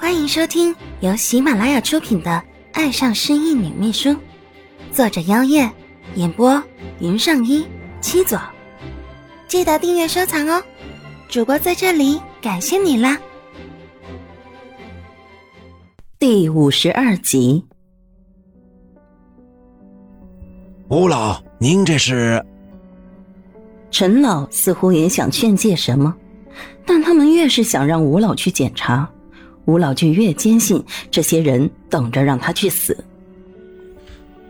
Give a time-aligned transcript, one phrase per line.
[0.00, 2.30] 欢迎收听由喜马拉雅出品的
[2.72, 4.08] 《爱上失忆女秘书》，
[4.90, 5.70] 作者：妖夜，
[6.14, 6.60] 演播：
[7.00, 7.66] 云上一
[8.00, 8.40] 七左。
[9.46, 10.62] 记得订阅收藏哦！
[11.28, 13.18] 主播在这里感谢你啦！
[16.18, 17.62] 第五十二集，
[20.88, 22.42] 吴老，您这是？
[23.90, 26.16] 陈老似乎也想劝诫什么，
[26.86, 29.06] 但他们越是想让吴老去检查。
[29.66, 32.96] 吴老就越坚信这些人等着让他去死。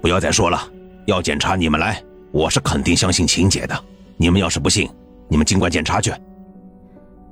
[0.01, 0.66] 不要再说了，
[1.06, 3.78] 要检查你们来，我是肯定相信秦姐的。
[4.16, 4.88] 你们要是不信，
[5.28, 6.12] 你们尽管检查去。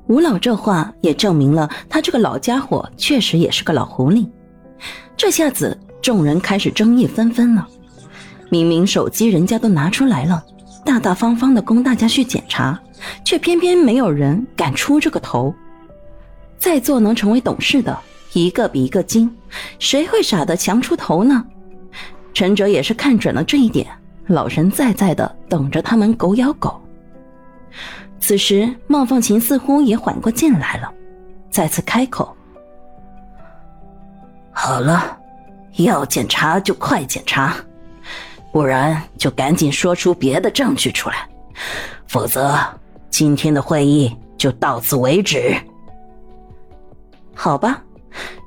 [0.06, 4.26] 吴老这话也证明了他这个老家伙确实也是个老狐狸。
[5.16, 7.66] 这下子众人开始争议纷纷了。
[8.50, 10.42] 明明手机人家都拿出来了，
[10.84, 12.80] 大大方方的供大家去检查，
[13.24, 15.54] 却偏偏没有人敢出这个头。
[16.58, 17.96] 在座能成为董事的
[18.32, 19.32] 一个比一个精，
[19.78, 21.44] 谁会傻得强出头呢？
[22.34, 23.86] 陈哲也是看准了这一点，
[24.26, 26.80] 老神在在的等着他们狗咬狗。
[28.20, 30.92] 此时，孟凤琴似乎也缓过劲来了，
[31.50, 32.36] 再次开口
[34.52, 35.16] ：“好了，
[35.76, 37.56] 要检查就快检查，
[38.52, 41.28] 不然就赶紧说出别的证据出来，
[42.06, 42.58] 否则
[43.10, 45.54] 今天的会议就到此为止。”
[47.40, 47.80] 好吧，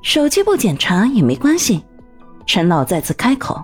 [0.02, 1.82] 手机不检查也没关系。
[2.46, 3.64] 陈老再次开口：“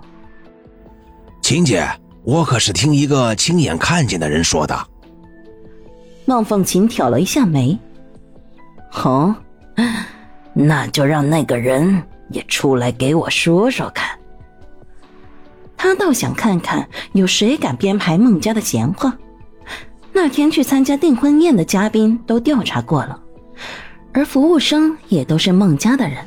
[1.42, 1.86] 秦姐，
[2.22, 4.74] 我可是听一个亲眼看见的人说的。”
[6.24, 7.78] 孟凤琴挑了一下眉
[9.04, 9.36] ：“哦，
[10.54, 14.18] 那就让那个人也出来给我说说看。
[15.76, 19.14] 他倒想看看有谁敢编排孟家的闲话。
[20.10, 23.20] 那天去参加订婚宴的嘉宾都调查过了。”
[24.12, 26.18] 而服务生也都是孟家的人。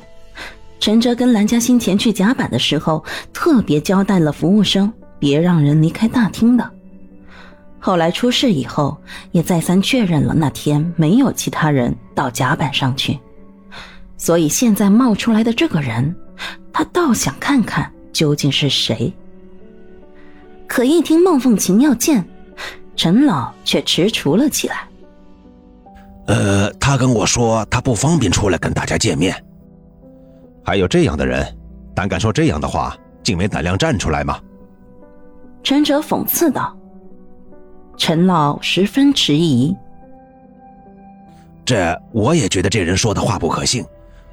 [0.80, 6.72] 陈哲跟蓝嘉欣前去甲板的时候，特别交代了服务生别让人离开大厅的。
[7.80, 8.98] 后来出事以后，
[9.32, 13.20] 也再三确认了那天没有其他人到甲板上去。
[14.18, 16.16] 所以现在冒出来的这个人，
[16.72, 19.12] 他倒想看看究竟是谁。
[20.68, 22.24] 可一听孟凤琴要见，
[22.96, 24.88] 陈老却踟蹰了起来。
[26.28, 29.34] 呃，他跟我说他不方便出来跟大家见面。
[30.62, 31.58] 还有这样的人，
[31.96, 32.94] 胆敢说这样的话，
[33.24, 34.38] 竟没胆量站出来吗？
[35.64, 36.78] 陈哲讽刺道。
[37.96, 39.74] 陈老十分迟疑。
[41.64, 43.86] 这我也觉得这人说的话不可信，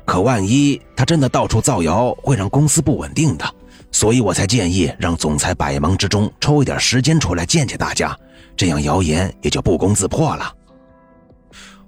[0.04, 3.44] 可万一他真的到处造谣，会让公司不稳定的，
[3.92, 8.18] 所以我才建议让总裁百忙之中抽一点时间出来见见大家，
[8.56, 10.54] 这样谣言也就不攻自破了。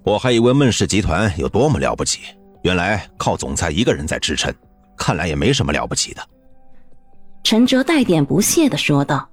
[0.02, 2.20] 我还以为孟氏集团有多么了不起，
[2.62, 4.52] 原来靠总裁一个人在支撑，
[4.96, 6.22] 看来也没什么了不起的。
[7.42, 9.28] 陈哲带点不屑的说道。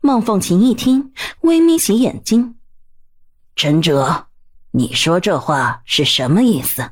[0.00, 2.54] 孟凤琴一听，微眯起眼睛
[3.56, 4.26] ：“陈哲，
[4.70, 6.88] 你说这话是什么意思？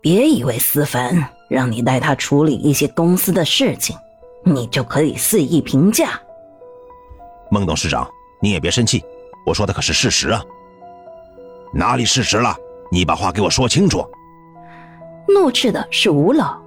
[0.00, 3.94] 别以为思凡让你带他处理一些公司的事情，
[4.44, 6.18] 你就可以肆意评价。”
[7.50, 8.08] 孟董事长，
[8.40, 9.04] 你也别生气，
[9.44, 10.42] 我说的可是事实啊。
[11.72, 12.54] 哪里事实了？
[12.90, 14.04] 你把话给我说清楚。
[15.26, 16.60] 怒斥的是吴老。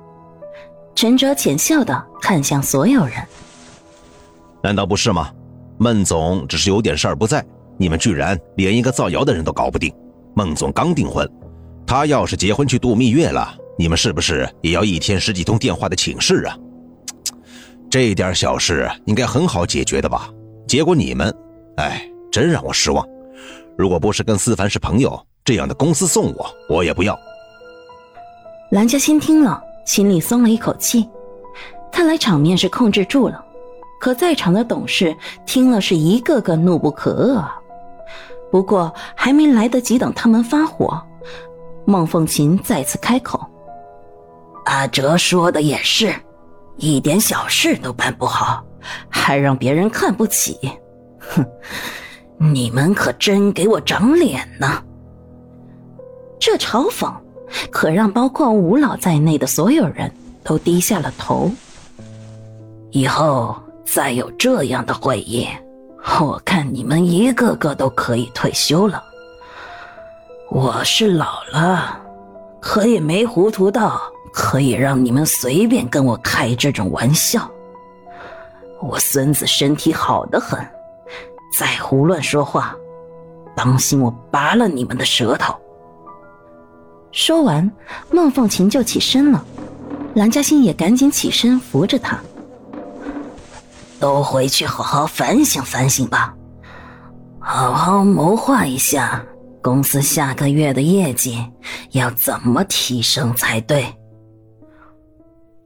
[0.96, 3.16] 陈哲浅笑的看向所有人。
[4.64, 5.30] 难道不是吗？
[5.78, 7.46] 孟总只是有点事儿不在，
[7.78, 9.94] 你们居然连一个造谣的人都搞不定。
[10.34, 11.30] 孟总刚订婚，
[11.86, 16.58] 他要是结婚去度蜜月了，你们是不是也要一天十几通电话的请示啊？
[17.92, 20.30] 这点小事应该很好解决的吧？
[20.68, 21.32] 结果你们，
[21.78, 23.06] 哎，真让我失望。
[23.78, 27.18] 如果不是跟思凡是朋友，这样的公司送我，我也不要。
[28.72, 31.08] 蓝嘉欣听了，心里松了一口气，
[31.92, 33.44] 看来场面是控制住了。
[34.00, 35.16] 可在场的董事
[35.46, 37.44] 听了，是一个个怒不可遏。
[38.52, 41.02] 不过还没来得及等他们发火，
[41.86, 43.40] 孟凤琴再次开口
[44.66, 46.14] ：“阿哲说的也是，
[46.78, 48.64] 一点小事都办不好，
[49.10, 50.58] 还让别人看不起，
[51.20, 51.46] 哼！”
[52.38, 54.84] 你们可真给我长脸呢！
[56.40, 57.12] 这嘲讽
[57.72, 60.12] 可让包括吴老在内的所有人
[60.44, 61.50] 都低下了头。
[62.92, 63.56] 以后
[63.86, 65.48] 再有这样的会议，
[66.20, 69.04] 我看你们一个个都可以退休了。
[70.50, 72.00] 我是老了，
[72.62, 74.00] 可也没糊涂到
[74.32, 77.50] 可以让你们随便跟我开这种玩笑。
[78.82, 80.60] 我孙子身体好得很。
[81.58, 82.76] 再胡乱说话，
[83.56, 85.56] 当心我拔了你们的舌头！
[87.14, 87.72] 说完，
[88.12, 89.42] 孟凤琴就起身了，
[90.16, 92.20] 蓝嘉欣也赶紧起身扶着她。
[94.02, 96.36] 都回去好好反省反省吧，
[97.40, 99.24] 好好谋划一下
[99.62, 101.50] 公司下个月的业绩
[101.92, 103.86] 要怎么提升才对。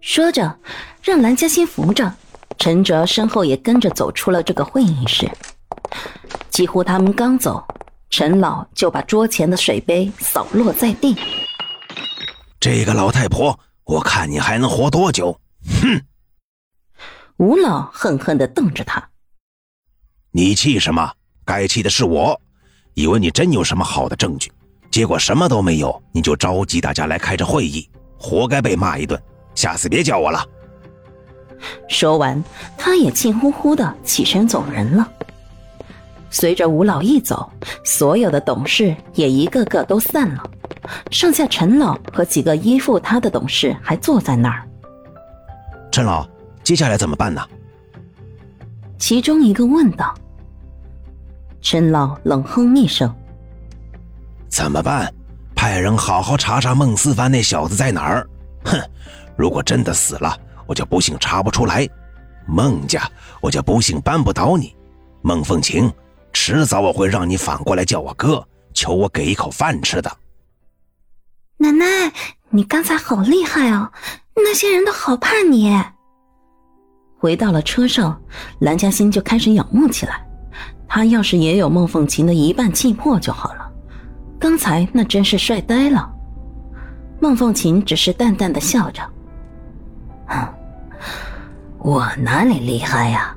[0.02, 0.56] 说着，
[1.02, 2.14] 让蓝嘉欣扶着，
[2.60, 5.28] 陈哲身后也跟着走出了这个会议室。
[6.50, 7.66] 几乎他们刚走，
[8.10, 11.16] 陈老就把桌前的水杯扫落在地。
[12.60, 15.40] 这个老太婆，我看你还能活多久？
[15.82, 16.02] 哼！
[17.38, 19.10] 吴老恨恨的瞪着他
[20.32, 21.14] ：“你气什么？
[21.46, 22.40] 该气的是我。
[22.96, 24.52] 以为你真有什么好的证据，
[24.92, 29.18] 结果什么都没有，你就召集大家来开这会议，活该被骂一顿。
[29.56, 30.46] 下次别叫我了。”
[31.88, 32.44] 说完，
[32.78, 35.10] 他也气呼呼的起身走人了。
[36.30, 37.52] 随着吴老一走，
[37.84, 40.44] 所有的董事也一个个都散了，
[41.12, 44.68] 剩下陈老和几个依附他的董事还坐在那儿。
[45.92, 46.28] 陈老。
[46.62, 47.42] 接下来怎么办呢？
[49.00, 50.14] 其中一个问道。
[51.62, 53.12] 陈老冷哼一声
[54.50, 55.12] ：“怎么办？
[55.56, 58.30] 派人好好查查孟思凡那小子在哪儿。
[58.66, 58.80] 哼，
[59.36, 60.38] 如果真的死了，
[60.68, 61.90] 我就不信查不出来。
[62.46, 63.10] 孟家，
[63.42, 64.76] 我就不信扳不倒你。
[65.24, 65.92] 孟凤琴，
[66.42, 70.10] 迟早我会让你反过来叫我哥，求我给一口饭吃的。”
[71.60, 71.86] 奶奶，
[72.50, 73.92] 你刚才好厉害哦！
[74.36, 75.78] 那些人都好怕你。
[77.20, 78.18] 回到了车上，
[78.60, 80.26] 蓝嘉欣就开始仰慕起来。
[80.88, 83.70] 他要是也有孟凤琴的一半气魄就好了。
[84.40, 86.10] 刚才那真是帅呆了。
[87.20, 89.04] 孟凤琴只是淡淡的笑着
[90.26, 90.48] ：“哼，
[91.80, 93.36] 我哪里厉害呀？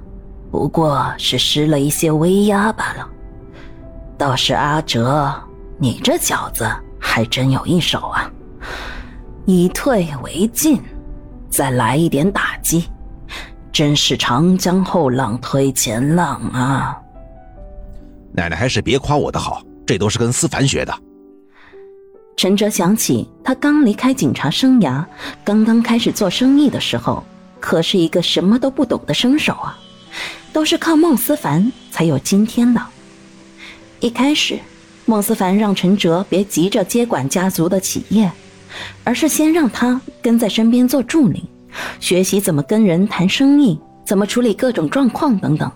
[0.52, 3.08] 不过是施了一些威压罢了。
[4.18, 5.34] 倒是阿哲，
[5.78, 6.70] 你这小子
[7.00, 8.30] 还真有一手啊！
[9.46, 10.80] 以退为进，
[11.48, 12.84] 再来一点打击。”
[13.72, 17.00] 真是长江后浪推前浪啊！
[18.32, 20.94] 奶奶还是别夸我的好，这都是跟思凡学的。
[22.36, 25.02] 陈哲想起他刚离开警察生涯，
[25.42, 27.24] 刚刚开始做生意的时候，
[27.60, 29.78] 可是一个什么都不懂的生手啊，
[30.52, 32.80] 都是靠孟思凡才有今天的。
[34.00, 34.58] 一开始，
[35.06, 38.30] 孟思凡让陈哲别急着接管家族的企业，
[39.04, 41.44] 而是先让他跟在身边做助理。
[42.00, 45.70] 学习怎么跟人谈生意，怎么处理各种状况等等。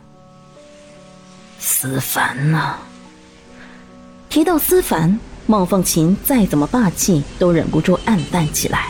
[1.58, 2.76] 思凡呐，
[4.28, 8.88] 提到思凡，孟凤琴再怎么霸气，都忍不住暗淡起来。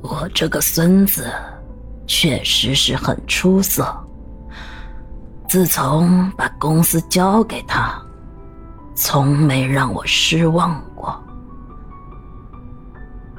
[0.00, 1.30] 我这个孙子，
[2.06, 3.94] 确实是很出色。
[5.48, 8.00] 自从把公司交给他，
[8.94, 11.22] 从没让我失望过。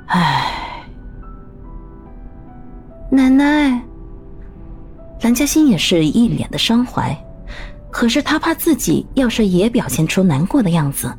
[0.07, 0.51] 唉。
[3.11, 3.81] 奶奶，
[5.21, 7.15] 蓝嘉欣也是一脸的伤怀，
[7.91, 11.13] 可是她怕自己要是也表现出难过的样子，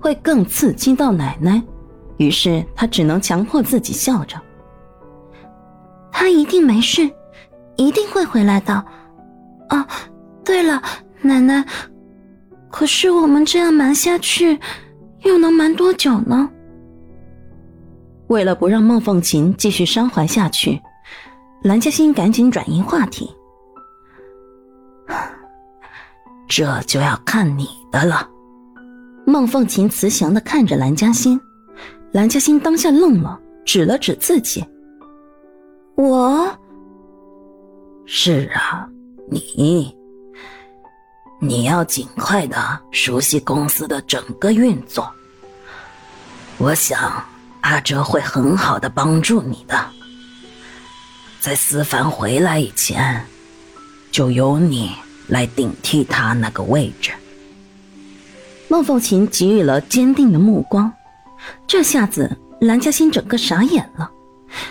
[0.00, 1.62] 会更刺激到奶奶，
[2.16, 4.40] 于是她只能强迫自己笑着。
[6.22, 7.10] 他一定没事，
[7.74, 8.72] 一定会回来的。
[9.70, 9.84] 哦，
[10.44, 10.80] 对了，
[11.20, 11.66] 奶奶，
[12.70, 14.56] 可是我们这样瞒下去，
[15.24, 16.48] 又能瞒多久呢？
[18.28, 20.80] 为了不让孟凤琴继续伤怀下去。
[21.64, 23.28] 蓝嘉欣赶紧转移话题，
[26.46, 28.30] 这就要看你的了。
[29.26, 31.40] 孟凤琴慈祥的看着蓝嘉欣，
[32.12, 34.64] 蓝嘉欣当下愣了，指了指自己
[35.94, 36.58] ：“我，
[38.06, 38.88] 是啊，
[39.30, 39.94] 你，
[41.38, 42.56] 你要尽快的
[42.90, 45.10] 熟悉公司的整个运作。
[46.58, 47.24] 我想
[47.60, 49.78] 阿哲会很好的帮助你的。”
[51.40, 53.26] 在思凡回来以前，
[54.12, 54.92] 就由你
[55.26, 57.10] 来顶替他那个位置。
[58.68, 60.90] 孟凤琴给予了坚定的目光，
[61.66, 64.10] 这下子蓝嘉欣整个傻眼了。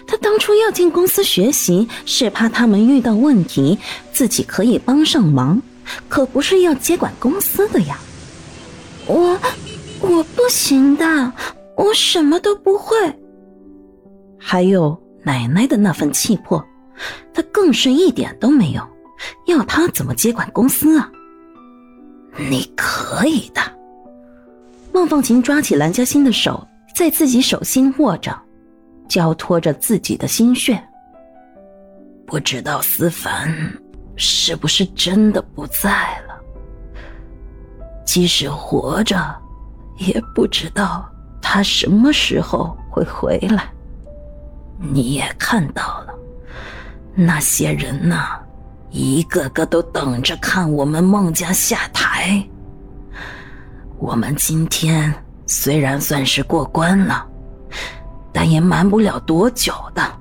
[0.08, 3.78] 他当初要进公司学习，是怕他们遇到问题，
[4.12, 5.62] 自己可以帮上忙，
[6.08, 8.00] 可不是要接管公司的呀。
[9.08, 9.40] 我，
[10.00, 11.34] 我不行的，
[11.76, 12.96] 我什么都不会。
[14.38, 15.00] 还有。
[15.24, 16.66] 奶奶的那份气魄，
[17.32, 18.82] 他更是一点都没有。
[19.46, 21.12] 要他怎么接管公司啊？
[22.50, 23.62] 你可以的。
[24.92, 28.36] 孟凤琴抓起蓝嘉欣的手，在自己手心握着，
[29.12, 30.82] 交托着自己的心血。
[32.26, 33.54] 不知道思凡
[34.16, 36.40] 是不是真的不在了？
[38.06, 39.18] 即使活着，
[39.98, 41.06] 也不知道
[41.42, 43.66] 他什么时候会回来？
[44.80, 46.14] 你也看到了，
[47.14, 48.40] 那些人呐，
[48.92, 52.42] 一个个都等着看我们孟家下台。
[53.98, 55.14] 我们今天
[55.48, 57.28] 虽然算是过关了，
[58.34, 60.20] 但也瞒不了多久的。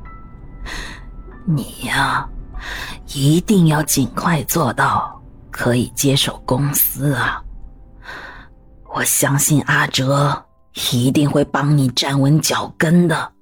[1.46, 2.28] 你呀，
[3.14, 7.42] 一定要尽快做到可以接手公司啊！
[8.92, 10.46] 我相信阿哲
[10.92, 13.32] 一定会帮你站稳脚跟的。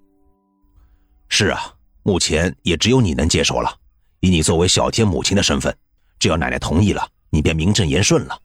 [1.28, 1.60] 是啊，
[2.02, 3.70] 目前也只有你能接手了。
[4.20, 5.74] 以你作为小天母亲的身份，
[6.18, 8.38] 只要奶奶同意了，你便名正言顺了。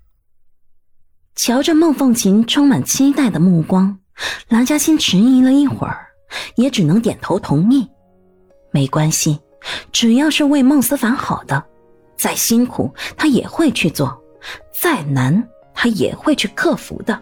[1.36, 3.98] 瞧着孟凤琴充满期待的目光，
[4.50, 6.08] 蓝嘉欣迟疑了一会儿，
[6.56, 7.88] 也只能点头同意。
[8.72, 9.40] 没关系，
[9.92, 11.64] 只要是为孟思凡好的，
[12.16, 14.22] 再辛苦他也会去做，
[14.72, 17.20] 再难他也会去克服的。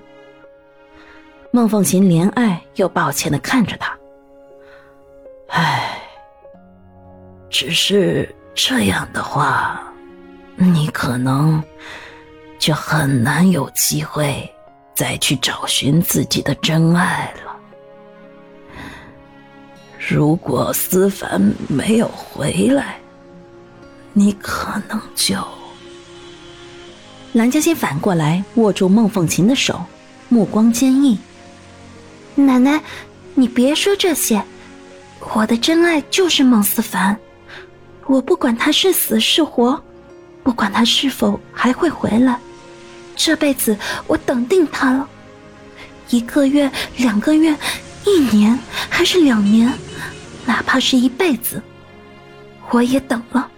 [1.51, 3.97] 孟凤琴怜爱又抱歉的看着他，
[5.49, 6.01] 唉，
[7.49, 9.81] 只是这样的话，
[10.55, 11.61] 你可能。
[12.61, 14.47] 就很难有机会
[14.93, 17.50] 再去找寻自己的真爱了。
[20.09, 22.99] 如果思凡没有回来，
[24.13, 25.37] 你可能就……
[27.33, 29.79] 蓝嘉欣反过来握住孟凤琴的手，
[30.27, 31.19] 目光坚毅。
[32.33, 32.81] 奶奶，
[33.35, 34.43] 你别说这些，
[35.35, 37.15] 我的真爱就是孟思凡，
[38.07, 39.81] 我不管他是死是活，
[40.41, 42.39] 不管他是否还会回来。
[43.15, 43.77] 这辈子
[44.07, 45.07] 我等定他了，
[46.09, 47.55] 一个月、两个月、
[48.05, 48.57] 一年，
[48.89, 49.71] 还是两年，
[50.45, 51.61] 哪怕是一辈子，
[52.71, 53.49] 我也等了。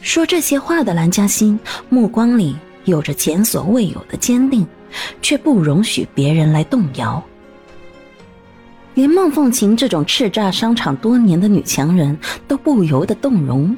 [0.00, 4.66] 说这些话的蓝嘉欣目光里有着前所未有的坚定，
[5.20, 7.22] 却不容许别人来动摇。
[8.94, 13.74] 连孟凤琴这种叱咤商场多年的女强人都不由得动容，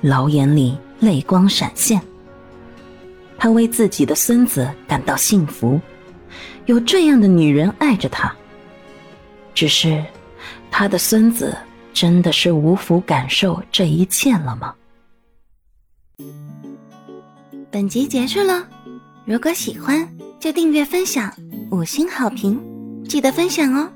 [0.00, 2.00] 老眼里泪光闪现。
[3.38, 5.80] 他为自己的孙子感到幸福，
[6.70, 8.32] 有这样的女人爱着他。
[9.52, 10.04] 只是，
[10.70, 11.58] 他的孙子
[11.92, 14.72] 真的是无福感受这一切了吗？
[17.72, 18.64] 本集结束了，
[19.24, 20.08] 如果喜欢
[20.38, 21.34] 就订阅分享
[21.72, 22.56] 五星好评，
[23.04, 23.90] 记得分享哦。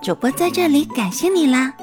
[0.00, 1.74] 主播在这里感谢你啦！